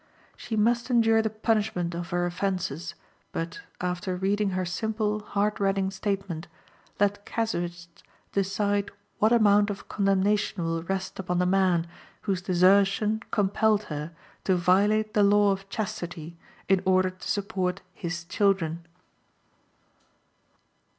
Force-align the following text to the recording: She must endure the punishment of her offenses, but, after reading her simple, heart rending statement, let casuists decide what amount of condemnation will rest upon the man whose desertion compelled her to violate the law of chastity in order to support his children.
She 0.35 0.55
must 0.55 0.89
endure 0.89 1.21
the 1.21 1.29
punishment 1.29 1.93
of 1.93 2.09
her 2.09 2.25
offenses, 2.25 2.95
but, 3.31 3.61
after 3.79 4.15
reading 4.15 4.49
her 4.57 4.65
simple, 4.65 5.19
heart 5.19 5.59
rending 5.59 5.91
statement, 5.91 6.47
let 6.99 7.23
casuists 7.23 8.01
decide 8.31 8.89
what 9.19 9.31
amount 9.31 9.69
of 9.69 9.87
condemnation 9.89 10.63
will 10.63 10.81
rest 10.81 11.19
upon 11.19 11.37
the 11.37 11.45
man 11.45 11.85
whose 12.21 12.41
desertion 12.41 13.21
compelled 13.29 13.83
her 13.93 14.11
to 14.45 14.55
violate 14.55 15.13
the 15.13 15.21
law 15.21 15.51
of 15.51 15.69
chastity 15.69 16.35
in 16.67 16.81
order 16.83 17.11
to 17.11 17.27
support 17.29 17.81
his 17.93 18.23
children. 18.23 18.83